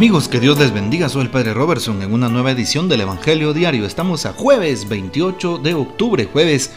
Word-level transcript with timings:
Amigos, 0.00 0.28
que 0.28 0.40
Dios 0.40 0.58
les 0.58 0.72
bendiga. 0.72 1.10
Soy 1.10 1.24
el 1.24 1.30
Padre 1.30 1.52
Robertson 1.52 2.00
en 2.00 2.14
una 2.14 2.30
nueva 2.30 2.52
edición 2.52 2.88
del 2.88 3.02
Evangelio 3.02 3.52
Diario. 3.52 3.84
Estamos 3.84 4.24
a 4.24 4.32
jueves 4.32 4.88
28 4.88 5.58
de 5.58 5.74
octubre, 5.74 6.24
jueves 6.24 6.72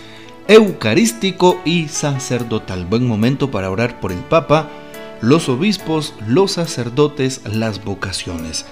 eucarístico 0.50 1.62
y 1.64 1.88
sacerdotal. 1.88 2.86
Buen 2.86 3.08
momento 3.08 3.50
para 3.50 3.72
orar 3.72 4.02
por 4.02 4.12
el 4.12 4.20
Papa, 4.20 4.68
los 5.22 5.48
obispos, 5.48 6.14
los 6.28 6.52
sacerdotes, 6.52 7.40
las 7.46 7.86
vocaciones. 7.86 8.66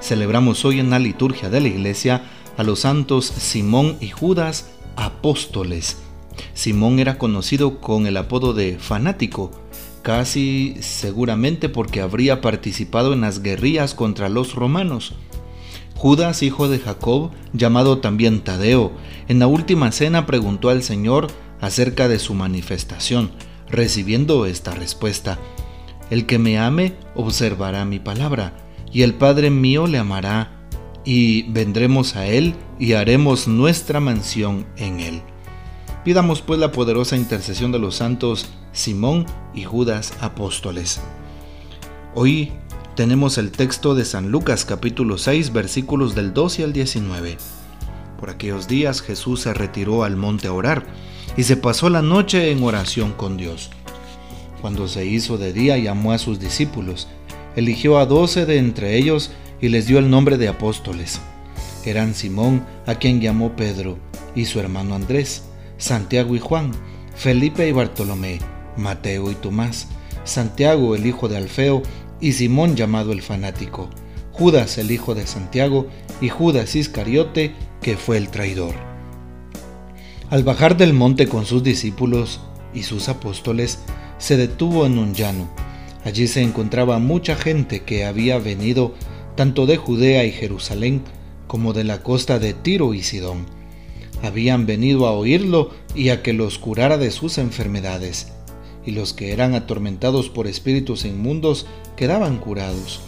Celebramos 0.00 0.64
hoy 0.64 0.80
en 0.80 0.90
la 0.90 0.98
liturgia 0.98 1.48
de 1.48 1.60
la 1.60 1.68
iglesia 1.68 2.24
a 2.56 2.64
los 2.64 2.80
santos 2.80 3.26
Simón 3.26 3.98
y 4.00 4.08
Judas, 4.08 4.68
apóstoles. 4.96 5.98
Simón 6.54 6.98
era 6.98 7.18
conocido 7.18 7.78
con 7.78 8.08
el 8.08 8.16
apodo 8.16 8.52
de 8.52 8.78
fanático 8.80 9.52
casi 10.06 10.76
seguramente 10.78 11.68
porque 11.68 12.00
habría 12.00 12.40
participado 12.40 13.12
en 13.12 13.22
las 13.22 13.42
guerrillas 13.42 13.92
contra 13.92 14.28
los 14.28 14.54
romanos. 14.54 15.14
Judas, 15.96 16.44
hijo 16.44 16.68
de 16.68 16.78
Jacob, 16.78 17.32
llamado 17.52 17.98
también 17.98 18.42
Tadeo, 18.42 18.92
en 19.26 19.40
la 19.40 19.48
última 19.48 19.90
cena 19.90 20.24
preguntó 20.24 20.68
al 20.68 20.84
Señor 20.84 21.26
acerca 21.60 22.06
de 22.06 22.20
su 22.20 22.34
manifestación, 22.34 23.32
recibiendo 23.68 24.46
esta 24.46 24.76
respuesta. 24.76 25.40
El 26.08 26.24
que 26.26 26.38
me 26.38 26.56
ame 26.56 26.92
observará 27.16 27.84
mi 27.84 27.98
palabra, 27.98 28.52
y 28.92 29.02
el 29.02 29.12
Padre 29.12 29.50
mío 29.50 29.88
le 29.88 29.98
amará, 29.98 30.68
y 31.04 31.50
vendremos 31.50 32.14
a 32.14 32.28
él 32.28 32.54
y 32.78 32.92
haremos 32.92 33.48
nuestra 33.48 33.98
mansión 33.98 34.66
en 34.76 35.00
él. 35.00 35.22
Pidamos 36.06 36.40
pues 36.40 36.60
la 36.60 36.70
poderosa 36.70 37.16
intercesión 37.16 37.72
de 37.72 37.80
los 37.80 37.96
santos 37.96 38.46
Simón 38.70 39.26
y 39.56 39.64
Judas 39.64 40.12
apóstoles. 40.20 41.00
Hoy 42.14 42.52
tenemos 42.94 43.38
el 43.38 43.50
texto 43.50 43.96
de 43.96 44.04
San 44.04 44.30
Lucas 44.30 44.64
capítulo 44.64 45.18
6 45.18 45.52
versículos 45.52 46.14
del 46.14 46.32
12 46.32 46.62
al 46.62 46.72
19. 46.72 47.38
Por 48.20 48.30
aquellos 48.30 48.68
días 48.68 49.02
Jesús 49.02 49.40
se 49.40 49.52
retiró 49.52 50.04
al 50.04 50.14
monte 50.16 50.46
a 50.46 50.52
orar 50.52 50.86
y 51.36 51.42
se 51.42 51.56
pasó 51.56 51.90
la 51.90 52.02
noche 52.02 52.52
en 52.52 52.62
oración 52.62 53.10
con 53.10 53.36
Dios. 53.36 53.70
Cuando 54.60 54.86
se 54.86 55.06
hizo 55.06 55.38
de 55.38 55.52
día 55.52 55.76
llamó 55.76 56.12
a 56.12 56.18
sus 56.18 56.38
discípulos, 56.38 57.08
eligió 57.56 57.98
a 57.98 58.06
doce 58.06 58.46
de 58.46 58.58
entre 58.58 58.96
ellos 58.96 59.32
y 59.60 59.70
les 59.70 59.88
dio 59.88 59.98
el 59.98 60.08
nombre 60.08 60.38
de 60.38 60.46
apóstoles. 60.46 61.20
Eran 61.84 62.14
Simón, 62.14 62.64
a 62.86 62.94
quien 62.94 63.20
llamó 63.20 63.56
Pedro, 63.56 63.98
y 64.36 64.44
su 64.44 64.60
hermano 64.60 64.94
Andrés, 64.94 65.42
Santiago 65.78 66.34
y 66.34 66.38
Juan, 66.38 66.72
Felipe 67.14 67.68
y 67.68 67.72
Bartolomé, 67.72 68.38
Mateo 68.76 69.30
y 69.30 69.34
Tomás, 69.34 69.88
Santiago 70.24 70.94
el 70.94 71.06
hijo 71.06 71.28
de 71.28 71.36
Alfeo 71.36 71.82
y 72.20 72.32
Simón 72.32 72.76
llamado 72.76 73.12
el 73.12 73.22
fanático, 73.22 73.90
Judas 74.32 74.78
el 74.78 74.90
hijo 74.90 75.14
de 75.14 75.26
Santiago 75.26 75.86
y 76.20 76.28
Judas 76.28 76.74
Iscariote 76.74 77.54
que 77.82 77.96
fue 77.96 78.16
el 78.16 78.28
traidor. 78.28 78.74
Al 80.30 80.42
bajar 80.42 80.76
del 80.76 80.92
monte 80.92 81.28
con 81.28 81.46
sus 81.46 81.62
discípulos 81.62 82.40
y 82.74 82.82
sus 82.82 83.08
apóstoles, 83.08 83.78
se 84.18 84.36
detuvo 84.36 84.86
en 84.86 84.98
un 84.98 85.14
llano. 85.14 85.48
Allí 86.04 86.26
se 86.26 86.42
encontraba 86.42 86.98
mucha 86.98 87.36
gente 87.36 87.82
que 87.82 88.04
había 88.04 88.38
venido 88.38 88.94
tanto 89.36 89.66
de 89.66 89.76
Judea 89.76 90.24
y 90.24 90.32
Jerusalén 90.32 91.02
como 91.46 91.72
de 91.72 91.84
la 91.84 92.02
costa 92.02 92.38
de 92.38 92.54
Tiro 92.54 92.94
y 92.94 93.02
Sidón 93.02 93.55
habían 94.22 94.66
venido 94.66 95.06
a 95.06 95.12
oírlo 95.12 95.70
y 95.94 96.08
a 96.10 96.22
que 96.22 96.32
los 96.32 96.58
curara 96.58 96.98
de 96.98 97.10
sus 97.10 97.38
enfermedades, 97.38 98.32
y 98.84 98.92
los 98.92 99.12
que 99.12 99.32
eran 99.32 99.54
atormentados 99.54 100.28
por 100.28 100.46
espíritus 100.46 101.04
inmundos 101.04 101.66
quedaban 101.96 102.38
curados. 102.38 103.00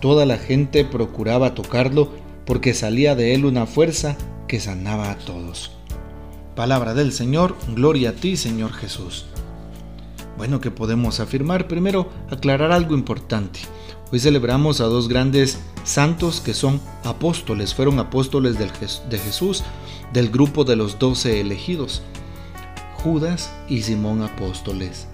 Toda 0.00 0.26
la 0.26 0.38
gente 0.38 0.84
procuraba 0.84 1.54
tocarlo 1.54 2.10
porque 2.46 2.72
salía 2.72 3.14
de 3.14 3.34
él 3.34 3.44
una 3.44 3.66
fuerza 3.66 4.16
que 4.46 4.60
sanaba 4.60 5.10
a 5.10 5.18
todos. 5.18 5.72
Palabra 6.54 6.94
del 6.94 7.12
Señor, 7.12 7.56
gloria 7.74 8.10
a 8.10 8.12
ti 8.14 8.36
Señor 8.36 8.72
Jesús. 8.72 9.26
Bueno, 10.38 10.60
que 10.60 10.70
podemos 10.70 11.18
afirmar? 11.18 11.66
Primero, 11.66 12.12
aclarar 12.30 12.70
algo 12.70 12.94
importante. 12.94 13.58
Hoy 14.12 14.20
celebramos 14.20 14.80
a 14.80 14.84
dos 14.84 15.08
grandes 15.08 15.58
santos 15.82 16.40
que 16.40 16.54
son 16.54 16.80
apóstoles, 17.02 17.74
fueron 17.74 17.98
apóstoles 17.98 18.56
de 18.56 19.18
Jesús, 19.18 19.64
del 20.12 20.30
grupo 20.30 20.62
de 20.62 20.76
los 20.76 21.00
doce 21.00 21.40
elegidos, 21.40 22.02
Judas 23.02 23.52
y 23.68 23.82
Simón 23.82 24.22
apóstoles. 24.22 25.08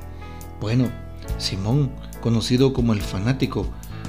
Bueno, 0.60 0.90
Simón, 1.38 1.90
conocido 2.20 2.74
como 2.74 2.92
el 2.92 3.00
fanático, 3.00 3.66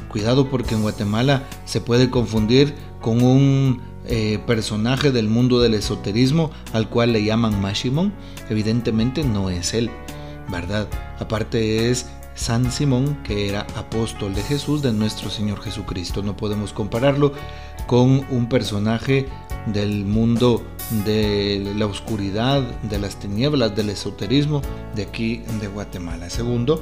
cuidado 0.09 0.49
porque 0.49 0.75
en 0.75 0.81
Guatemala 0.81 1.43
se 1.63 1.79
puede 1.79 2.09
confundir 2.09 2.75
con 2.99 3.23
un 3.23 3.81
eh, 4.05 4.39
personaje 4.45 5.13
del 5.13 5.29
mundo 5.29 5.61
del 5.61 5.75
esoterismo 5.75 6.51
al 6.73 6.89
cual 6.89 7.13
le 7.13 7.23
llaman 7.23 7.61
Mashimón, 7.61 8.11
evidentemente 8.49 9.23
no 9.23 9.49
es 9.49 9.73
él, 9.73 9.89
¿verdad? 10.49 10.87
Aparte 11.19 11.89
es 11.89 12.07
San 12.35 12.71
Simón, 12.71 13.17
que 13.23 13.49
era 13.49 13.61
apóstol 13.75 14.33
de 14.35 14.43
Jesús, 14.43 14.81
de 14.81 14.91
nuestro 14.91 15.29
Señor 15.29 15.61
Jesucristo. 15.61 16.21
No 16.21 16.35
podemos 16.35 16.73
compararlo 16.73 17.33
con 17.87 18.25
un 18.29 18.49
personaje 18.49 19.27
del 19.67 20.05
mundo 20.05 20.61
de 21.05 21.73
la 21.75 21.87
oscuridad, 21.87 22.61
de 22.83 22.99
las 22.99 23.15
tinieblas, 23.17 23.75
del 23.75 23.89
esoterismo 23.89 24.61
de 24.95 25.03
aquí 25.03 25.43
de 25.59 25.67
Guatemala. 25.67 26.29
Segundo, 26.29 26.81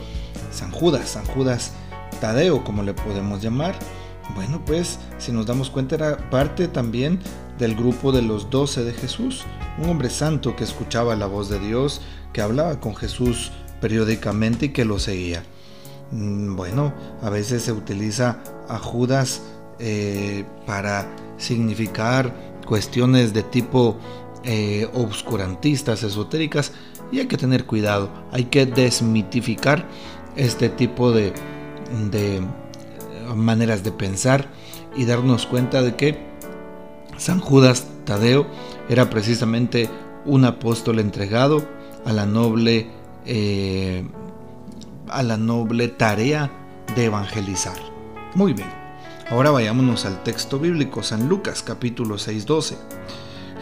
San 0.51 0.71
Judas, 0.71 1.09
San 1.09 1.25
Judas 1.25 1.71
Tadeo, 2.19 2.63
como 2.63 2.83
le 2.83 2.93
podemos 2.93 3.41
llamar. 3.41 3.75
Bueno, 4.35 4.63
pues 4.65 4.99
si 5.17 5.31
nos 5.31 5.45
damos 5.45 5.69
cuenta 5.69 5.95
era 5.95 6.29
parte 6.29 6.67
también 6.67 7.19
del 7.59 7.75
grupo 7.75 8.11
de 8.11 8.21
los 8.21 8.49
doce 8.49 8.83
de 8.83 8.93
Jesús, 8.93 9.43
un 9.77 9.89
hombre 9.89 10.09
santo 10.09 10.55
que 10.55 10.63
escuchaba 10.63 11.15
la 11.15 11.27
voz 11.27 11.49
de 11.49 11.59
Dios, 11.59 12.01
que 12.31 12.41
hablaba 12.41 12.79
con 12.79 12.95
Jesús 12.95 13.51
periódicamente 13.81 14.67
y 14.67 14.69
que 14.69 14.85
lo 14.85 14.97
seguía. 14.97 15.43
Mm, 16.11 16.55
bueno, 16.55 16.93
a 17.21 17.29
veces 17.29 17.63
se 17.63 17.71
utiliza 17.71 18.37
a 18.69 18.79
Judas 18.79 19.41
eh, 19.79 20.45
para 20.65 21.07
significar 21.37 22.33
cuestiones 22.65 23.33
de 23.33 23.43
tipo 23.43 23.97
eh, 24.43 24.89
obscurantistas, 24.93 26.03
esotéricas, 26.03 26.71
y 27.11 27.19
hay 27.19 27.27
que 27.27 27.37
tener 27.37 27.65
cuidado, 27.65 28.09
hay 28.31 28.45
que 28.45 28.65
desmitificar 28.65 29.85
este 30.35 30.69
tipo 30.69 31.11
de, 31.11 31.33
de 32.11 32.41
maneras 33.35 33.83
de 33.83 33.91
pensar 33.91 34.49
y 34.95 35.05
darnos 35.05 35.45
cuenta 35.45 35.81
de 35.81 35.95
que 35.95 36.17
San 37.17 37.39
Judas 37.39 37.87
Tadeo 38.05 38.47
era 38.89 39.09
precisamente 39.09 39.89
un 40.25 40.45
apóstol 40.45 40.99
entregado 40.99 41.65
a 42.05 42.13
la 42.13 42.25
noble 42.25 42.87
eh, 43.25 44.05
a 45.09 45.23
la 45.23 45.37
noble 45.37 45.89
tarea 45.89 46.51
de 46.95 47.05
evangelizar. 47.05 47.77
Muy 48.35 48.53
bien. 48.53 48.69
Ahora 49.29 49.51
vayámonos 49.51 50.05
al 50.05 50.23
texto 50.23 50.59
bíblico, 50.59 51.03
San 51.03 51.29
Lucas 51.29 51.63
capítulo 51.63 52.17
6:12. 52.17 52.75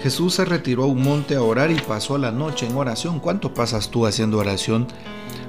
Jesús 0.02 0.34
se 0.34 0.46
retiró 0.46 0.84
a 0.84 0.88
un 0.88 1.04
monte 1.04 1.36
a 1.36 1.44
orar 1.44 1.70
y 1.70 1.76
pasó 1.76 2.18
la 2.18 2.32
noche 2.32 2.66
en 2.66 2.76
oración. 2.76 3.20
¿Cuánto 3.20 3.54
pasas 3.54 3.90
tú 3.90 4.08
haciendo 4.08 4.40
oración? 4.40 4.88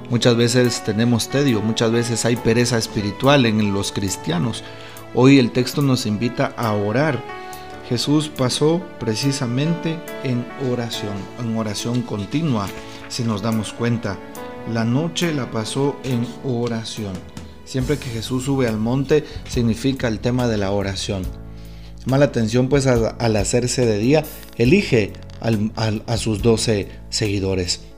Muchas 0.09 0.35
veces 0.35 0.83
tenemos 0.83 1.29
tedio, 1.29 1.61
muchas 1.61 1.91
veces 1.91 2.25
hay 2.25 2.35
pereza 2.35 2.77
espiritual 2.77 3.45
en 3.45 3.73
los 3.73 3.91
cristianos. 3.91 4.63
Hoy 5.15 5.39
el 5.39 5.51
texto 5.51 5.81
nos 5.81 6.05
invita 6.05 6.53
a 6.57 6.73
orar. 6.73 7.23
Jesús 7.87 8.29
pasó 8.29 8.81
precisamente 8.99 9.99
en 10.23 10.45
oración, 10.71 11.15
en 11.39 11.55
oración 11.57 12.01
continua, 12.01 12.67
si 13.07 13.23
nos 13.23 13.41
damos 13.41 13.73
cuenta. 13.73 14.17
La 14.71 14.85
noche 14.85 15.33
la 15.33 15.51
pasó 15.51 15.97
en 16.03 16.25
oración. 16.43 17.13
Siempre 17.65 17.97
que 17.97 18.09
Jesús 18.09 18.45
sube 18.45 18.67
al 18.67 18.77
monte 18.77 19.23
significa 19.47 20.07
el 20.07 20.19
tema 20.19 20.47
de 20.47 20.57
la 20.57 20.71
oración. 20.71 21.23
Mala 22.05 22.25
atención 22.25 22.67
pues 22.67 22.87
al, 22.87 23.35
hacerse 23.35 23.85
de 23.85 23.97
día, 23.97 24.23
elige 24.57 25.13
a 25.39 26.17
sus 26.17 26.41
doce 26.41 26.89
seguidores. 27.09 27.92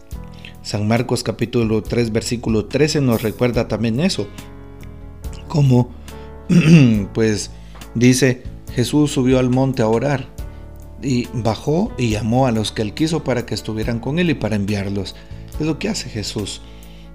San 0.66 0.88
Marcos 0.88 1.22
capítulo 1.22 1.84
3 1.84 2.12
versículo 2.12 2.66
13 2.66 3.00
nos 3.00 3.22
recuerda 3.22 3.68
también 3.68 4.00
eso. 4.00 4.28
Como 5.48 5.92
pues 7.14 7.52
dice 7.94 8.42
Jesús 8.74 9.12
subió 9.12 9.38
al 9.38 9.52
monte 9.52 9.84
a 9.84 9.88
orar 9.88 10.26
y 11.04 11.28
bajó 11.34 11.92
y 12.00 12.10
llamó 12.10 12.48
a 12.48 12.52
los 12.52 12.72
que 12.72 12.82
él 12.82 12.96
quiso 12.96 13.24
para 13.24 13.46
que 13.46 13.54
estuvieran 13.54 14.00
con 14.00 14.18
él 14.18 14.32
y 14.32 14.34
para 14.34 14.56
enviarlos. 14.56 15.16
Es 15.60 15.68
lo 15.68 15.78
que 15.78 15.88
hace 15.88 16.10
Jesús. 16.10 16.64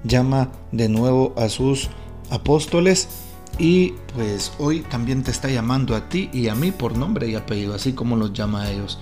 Llama 0.05 0.53
de 0.71 0.89
nuevo 0.89 1.35
a 1.37 1.49
sus 1.49 1.91
apóstoles 2.31 3.09
y 3.59 3.95
pues 4.15 4.53
hoy 4.61 4.83
también 4.83 5.25
te 5.25 5.33
está 5.33 5.51
llamando 5.51 5.97
a 5.97 6.09
ti 6.09 6.31
y 6.33 6.47
a 6.47 6.55
mí 6.55 6.71
por 6.71 6.97
nombre 6.97 7.29
y 7.29 7.35
apellido, 7.35 7.75
así 7.75 7.95
como 7.95 8.15
los 8.15 8.33
llama 8.33 8.63
a 8.63 8.71
ellos. 8.71 9.01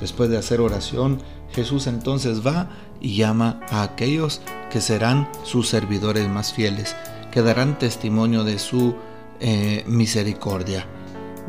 Después 0.00 0.30
de 0.30 0.38
hacer 0.38 0.60
oración, 0.60 1.20
Jesús 1.52 1.86
entonces 1.86 2.46
va 2.46 2.68
y 3.00 3.16
llama 3.16 3.60
a 3.70 3.82
aquellos 3.82 4.40
que 4.70 4.80
serán 4.80 5.28
sus 5.44 5.68
servidores 5.68 6.28
más 6.28 6.52
fieles, 6.52 6.96
que 7.30 7.42
darán 7.42 7.78
testimonio 7.78 8.44
de 8.44 8.58
su 8.58 8.96
eh, 9.40 9.84
misericordia. 9.86 10.86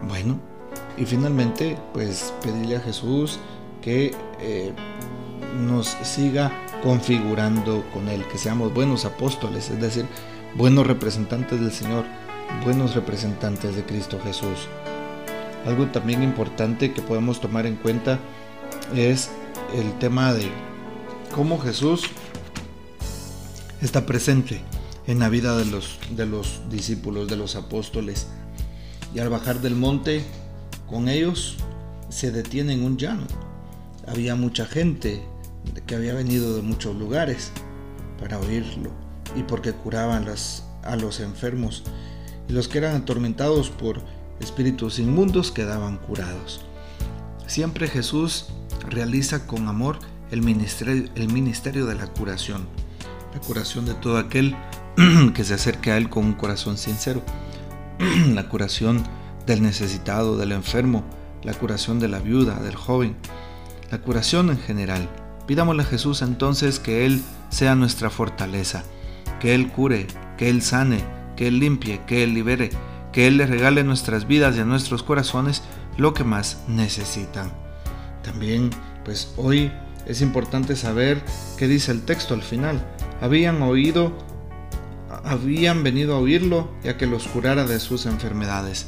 Bueno, 0.07 0.39
y 0.97 1.05
finalmente, 1.05 1.77
pues 1.93 2.33
pedirle 2.43 2.77
a 2.77 2.81
Jesús 2.81 3.39
que 3.81 4.15
eh, 4.39 4.73
nos 5.59 5.87
siga 6.03 6.51
configurando 6.83 7.83
con 7.93 8.07
Él, 8.09 8.23
que 8.31 8.37
seamos 8.37 8.73
buenos 8.73 9.05
apóstoles, 9.05 9.69
es 9.69 9.81
decir, 9.81 10.05
buenos 10.55 10.85
representantes 10.85 11.59
del 11.59 11.71
Señor, 11.71 12.05
buenos 12.63 12.95
representantes 12.95 13.75
de 13.75 13.83
Cristo 13.83 14.19
Jesús. 14.23 14.67
Algo 15.65 15.87
también 15.87 16.21
importante 16.21 16.93
que 16.93 17.01
podemos 17.01 17.41
tomar 17.41 17.65
en 17.65 17.75
cuenta 17.75 18.19
es 18.95 19.29
el 19.75 19.97
tema 19.99 20.33
de 20.33 20.47
cómo 21.33 21.59
Jesús 21.59 22.03
está 23.81 24.05
presente 24.05 24.61
en 25.07 25.19
la 25.19 25.29
vida 25.29 25.57
de 25.57 25.65
los, 25.65 25.99
de 26.11 26.25
los 26.25 26.61
discípulos, 26.69 27.27
de 27.27 27.35
los 27.35 27.55
apóstoles. 27.55 28.27
Y 29.13 29.19
al 29.19 29.29
bajar 29.29 29.61
del 29.61 29.75
monte 29.75 30.23
con 30.87 31.09
ellos, 31.09 31.57
se 32.09 32.31
detiene 32.31 32.73
en 32.73 32.83
un 32.83 32.97
llano. 32.97 33.25
Había 34.07 34.35
mucha 34.35 34.65
gente 34.65 35.23
que 35.87 35.95
había 35.95 36.13
venido 36.13 36.55
de 36.55 36.61
muchos 36.61 36.95
lugares 36.95 37.51
para 38.19 38.39
oírlo 38.39 38.91
y 39.35 39.43
porque 39.43 39.73
curaban 39.73 40.27
a 40.83 40.95
los 40.95 41.19
enfermos 41.19 41.83
y 42.47 42.53
los 42.53 42.67
que 42.67 42.77
eran 42.77 42.95
atormentados 42.95 43.69
por 43.69 44.01
espíritus 44.39 44.99
inmundos 44.99 45.51
quedaban 45.51 45.97
curados. 45.97 46.65
Siempre 47.47 47.87
Jesús 47.87 48.47
realiza 48.89 49.47
con 49.47 49.67
amor 49.67 49.99
el 50.31 50.41
ministerio, 50.41 51.09
el 51.15 51.31
ministerio 51.31 51.85
de 51.85 51.95
la 51.95 52.07
curación, 52.07 52.67
la 53.33 53.39
curación 53.39 53.85
de 53.85 53.93
todo 53.93 54.17
aquel 54.17 54.55
que 55.33 55.43
se 55.43 55.53
acerque 55.53 55.91
a 55.91 55.97
Él 55.97 56.09
con 56.09 56.25
un 56.25 56.33
corazón 56.33 56.77
sincero, 56.77 57.21
la 58.33 58.49
curación 58.49 59.03
del 59.45 59.61
necesitado, 59.61 60.37
del 60.37 60.51
enfermo, 60.51 61.03
la 61.43 61.53
curación 61.53 61.99
de 61.99 62.07
la 62.07 62.19
viuda, 62.19 62.59
del 62.59 62.75
joven, 62.75 63.15
la 63.91 63.99
curación 63.99 64.49
en 64.49 64.59
general. 64.59 65.09
Pidámosle 65.45 65.83
a 65.83 65.85
Jesús 65.85 66.21
entonces 66.21 66.79
que 66.79 67.05
Él 67.05 67.21
sea 67.49 67.75
nuestra 67.75 68.09
fortaleza, 68.09 68.83
que 69.39 69.53
Él 69.53 69.71
cure, 69.71 70.07
que 70.37 70.49
Él 70.49 70.61
sane, 70.63 71.03
que 71.35 71.47
Él 71.47 71.59
limpie, 71.59 72.01
que 72.07 72.23
Él 72.23 72.33
libere, 72.33 72.71
que 73.15 73.27
Él 73.27 73.37
le 73.37 73.47
regale 73.47 73.85
nuestras 73.85 74.27
vidas 74.27 74.57
y 74.57 74.59
a 74.59 74.65
nuestros 74.65 75.01
corazones 75.01 75.63
lo 75.97 76.13
que 76.13 76.25
más 76.25 76.65
necesitan. 76.67 77.49
También, 78.21 78.71
pues 79.05 79.33
hoy 79.37 79.71
es 80.05 80.19
importante 80.19 80.75
saber 80.75 81.23
qué 81.57 81.69
dice 81.69 81.93
el 81.93 82.01
texto 82.01 82.33
al 82.33 82.43
final. 82.43 82.85
Habían 83.21 83.61
oído, 83.61 84.11
habían 85.23 85.81
venido 85.81 86.13
a 86.13 86.19
oírlo 86.19 86.69
y 86.83 86.89
a 86.89 86.97
que 86.97 87.07
los 87.07 87.25
curara 87.29 87.63
de 87.63 87.79
sus 87.79 88.05
enfermedades. 88.05 88.87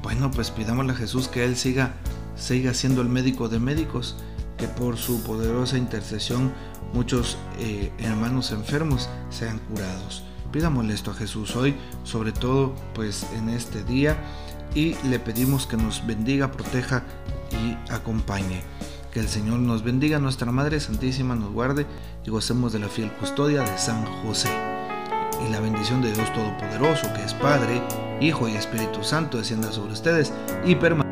Bueno, 0.00 0.30
pues 0.30 0.52
pidámosle 0.52 0.92
a 0.92 0.96
Jesús 0.96 1.26
que 1.26 1.44
Él 1.44 1.56
siga, 1.56 1.94
siga 2.36 2.72
siendo 2.72 3.02
el 3.02 3.08
médico 3.08 3.48
de 3.48 3.58
médicos, 3.58 4.16
que 4.58 4.68
por 4.68 4.96
su 4.96 5.24
poderosa 5.24 5.76
intercesión 5.76 6.52
muchos 6.92 7.36
eh, 7.58 7.90
hermanos 7.98 8.52
enfermos 8.52 9.08
sean 9.28 9.58
curados. 9.58 10.22
Pidámosle 10.56 10.94
esto 10.94 11.10
a 11.10 11.14
Jesús 11.14 11.54
hoy, 11.54 11.74
sobre 12.02 12.32
todo 12.32 12.74
pues 12.94 13.26
en 13.34 13.50
este 13.50 13.84
día, 13.84 14.16
y 14.74 14.94
le 15.06 15.18
pedimos 15.18 15.66
que 15.66 15.76
nos 15.76 16.06
bendiga, 16.06 16.50
proteja 16.50 17.02
y 17.50 17.92
acompañe. 17.92 18.62
Que 19.12 19.20
el 19.20 19.28
Señor 19.28 19.58
nos 19.58 19.84
bendiga, 19.84 20.18
nuestra 20.18 20.50
Madre 20.52 20.80
Santísima 20.80 21.34
nos 21.34 21.52
guarde 21.52 21.84
y 22.24 22.30
gocemos 22.30 22.72
de 22.72 22.78
la 22.78 22.88
fiel 22.88 23.12
custodia 23.20 23.60
de 23.64 23.76
San 23.76 24.06
José. 24.22 24.48
Y 25.46 25.52
la 25.52 25.60
bendición 25.60 26.00
de 26.00 26.14
Dios 26.14 26.32
Todopoderoso, 26.32 27.12
que 27.12 27.22
es 27.22 27.34
Padre, 27.34 27.82
Hijo 28.22 28.48
y 28.48 28.54
Espíritu 28.54 29.04
Santo, 29.04 29.36
descienda 29.36 29.70
sobre 29.72 29.92
ustedes 29.92 30.32
y 30.64 30.74
permanezca 30.76 31.05